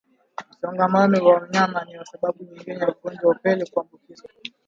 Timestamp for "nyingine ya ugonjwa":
2.43-3.29